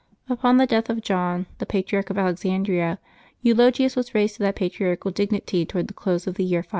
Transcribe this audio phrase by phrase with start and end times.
[0.27, 3.45] Upon the death of John, the Patriarch of Alexandria, St.
[3.55, 6.69] Eulo gius was raised to that patriarchal dignity toward the close of the year 583.